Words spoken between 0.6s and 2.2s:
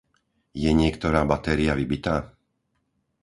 Je niektorá batéria vybitá?